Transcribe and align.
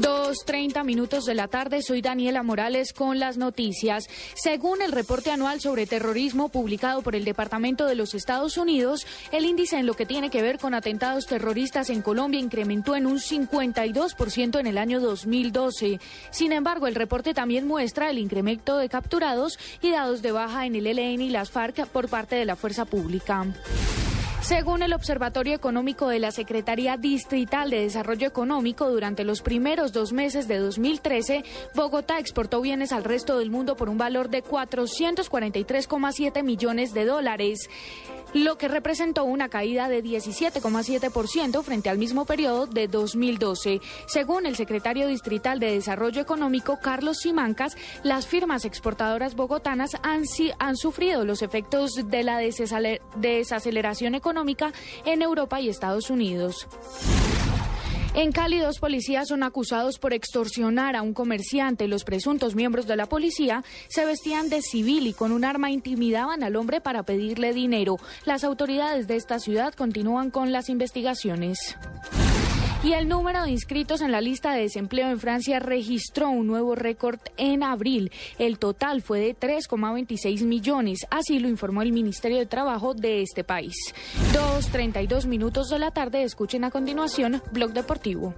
2.30 0.00 0.82
minutos 0.84 1.26
de 1.26 1.34
la 1.34 1.46
tarde, 1.46 1.82
soy 1.82 2.00
Daniela 2.00 2.42
Morales 2.42 2.94
con 2.94 3.18
las 3.18 3.36
noticias. 3.36 4.08
Según 4.34 4.80
el 4.80 4.92
reporte 4.92 5.30
anual 5.30 5.60
sobre 5.60 5.86
terrorismo 5.86 6.48
publicado 6.48 7.02
por 7.02 7.14
el 7.14 7.24
Departamento 7.24 7.84
de 7.84 7.94
los 7.94 8.14
Estados 8.14 8.56
Unidos, 8.56 9.06
el 9.30 9.44
índice 9.44 9.76
en 9.76 9.86
lo 9.86 9.94
que 9.94 10.06
tiene 10.06 10.30
que 10.30 10.40
ver 10.40 10.58
con 10.58 10.72
atentados 10.72 11.26
terroristas 11.26 11.90
en 11.90 12.00
Colombia 12.00 12.40
incrementó 12.40 12.96
en 12.96 13.06
un 13.06 13.18
52% 13.18 14.58
en 14.58 14.66
el 14.66 14.78
año 14.78 15.00
2012. 15.00 16.00
Sin 16.30 16.52
embargo, 16.52 16.86
el 16.86 16.94
reporte 16.94 17.34
también 17.34 17.66
muestra 17.66 18.08
el 18.08 18.18
incremento 18.18 18.78
de 18.78 18.88
capturados 18.88 19.58
y 19.82 19.90
dados 19.90 20.22
de 20.22 20.32
baja 20.32 20.64
en 20.64 20.76
el 20.76 20.86
ELN 20.86 21.20
y 21.20 21.28
las 21.28 21.50
FARC 21.50 21.86
por 21.88 22.08
parte 22.08 22.36
de 22.36 22.46
la 22.46 22.56
fuerza 22.56 22.86
pública. 22.86 23.46
Según 24.42 24.82
el 24.82 24.94
Observatorio 24.94 25.54
Económico 25.54 26.08
de 26.08 26.18
la 26.18 26.30
Secretaría 26.30 26.96
Distrital 26.96 27.68
de 27.68 27.82
Desarrollo 27.82 28.26
Económico, 28.26 28.88
durante 28.88 29.22
los 29.22 29.42
primeros 29.42 29.92
dos 29.92 30.14
meses 30.14 30.48
de 30.48 30.56
2013, 30.58 31.44
Bogotá 31.74 32.18
exportó 32.18 32.62
bienes 32.62 32.92
al 32.92 33.04
resto 33.04 33.38
del 33.38 33.50
mundo 33.50 33.76
por 33.76 33.90
un 33.90 33.98
valor 33.98 34.30
de 34.30 34.42
443,7 34.42 36.42
millones 36.42 36.94
de 36.94 37.04
dólares 37.04 37.68
lo 38.32 38.58
que 38.58 38.68
representó 38.68 39.24
una 39.24 39.48
caída 39.48 39.88
de 39.88 40.04
17,7% 40.04 41.64
frente 41.64 41.90
al 41.90 41.98
mismo 41.98 42.26
periodo 42.26 42.68
de 42.68 42.86
2012. 42.86 43.80
Según 44.06 44.46
el 44.46 44.54
secretario 44.54 45.08
distrital 45.08 45.58
de 45.58 45.72
Desarrollo 45.72 46.22
Económico, 46.22 46.78
Carlos 46.80 47.18
Simancas, 47.18 47.76
las 48.04 48.28
firmas 48.28 48.64
exportadoras 48.64 49.34
bogotanas 49.34 49.96
han, 50.04 50.22
han 50.60 50.76
sufrido 50.76 51.24
los 51.24 51.42
efectos 51.42 51.90
de 52.04 52.22
la 52.22 52.38
desaceleración 52.38 54.14
económica 54.14 54.29
en 55.04 55.22
Europa 55.22 55.60
y 55.60 55.68
Estados 55.68 56.10
Unidos. 56.10 56.66
En 58.12 58.32
Cali, 58.32 58.58
dos 58.58 58.80
policías 58.80 59.28
son 59.28 59.44
acusados 59.44 59.98
por 59.98 60.12
extorsionar 60.12 60.96
a 60.96 61.02
un 61.02 61.14
comerciante. 61.14 61.86
Los 61.86 62.02
presuntos 62.02 62.56
miembros 62.56 62.88
de 62.88 62.96
la 62.96 63.06
policía 63.06 63.62
se 63.88 64.04
vestían 64.04 64.48
de 64.48 64.62
civil 64.62 65.06
y 65.06 65.12
con 65.12 65.30
un 65.30 65.44
arma 65.44 65.70
intimidaban 65.70 66.42
al 66.42 66.56
hombre 66.56 66.80
para 66.80 67.04
pedirle 67.04 67.52
dinero. 67.52 67.98
Las 68.24 68.42
autoridades 68.42 69.06
de 69.06 69.16
esta 69.16 69.38
ciudad 69.38 69.74
continúan 69.74 70.30
con 70.30 70.50
las 70.50 70.68
investigaciones. 70.68 71.76
Y 72.82 72.94
el 72.94 73.08
número 73.08 73.42
de 73.42 73.50
inscritos 73.50 74.00
en 74.00 74.10
la 74.10 74.22
lista 74.22 74.54
de 74.54 74.62
desempleo 74.62 75.10
en 75.10 75.20
Francia 75.20 75.60
registró 75.60 76.30
un 76.30 76.46
nuevo 76.46 76.74
récord 76.74 77.20
en 77.36 77.62
abril. 77.62 78.10
El 78.38 78.58
total 78.58 79.02
fue 79.02 79.20
de 79.20 79.36
3,26 79.36 80.44
millones, 80.44 81.00
así 81.10 81.38
lo 81.40 81.48
informó 81.48 81.82
el 81.82 81.92
Ministerio 81.92 82.38
de 82.38 82.46
Trabajo 82.46 82.94
de 82.94 83.20
este 83.20 83.44
país. 83.44 83.74
2.32 84.32 85.26
minutos 85.26 85.68
de 85.68 85.78
la 85.78 85.90
tarde, 85.90 86.22
escuchen 86.22 86.64
a 86.64 86.70
continuación 86.70 87.42
Blog 87.52 87.74
Deportivo. 87.74 88.34